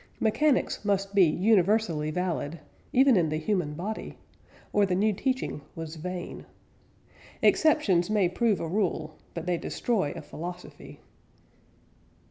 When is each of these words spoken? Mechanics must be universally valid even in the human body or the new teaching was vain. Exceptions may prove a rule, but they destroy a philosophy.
Mechanics 0.19 0.83
must 0.83 1.13
be 1.13 1.25
universally 1.25 2.09
valid 2.09 2.59
even 2.91 3.15
in 3.15 3.29
the 3.29 3.37
human 3.37 3.75
body 3.75 4.17
or 4.73 4.83
the 4.83 4.95
new 4.95 5.13
teaching 5.13 5.61
was 5.75 5.95
vain. 5.97 6.47
Exceptions 7.43 8.09
may 8.09 8.27
prove 8.27 8.59
a 8.59 8.67
rule, 8.67 9.15
but 9.35 9.45
they 9.45 9.59
destroy 9.59 10.11
a 10.15 10.23
philosophy. 10.23 11.01